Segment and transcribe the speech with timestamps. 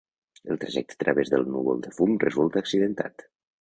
[0.53, 3.33] El trajecte a través del núvol de fum resulta accidentat.